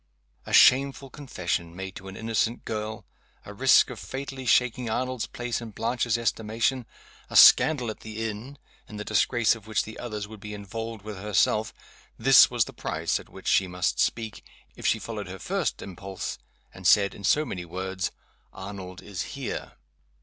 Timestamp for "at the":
7.91-8.27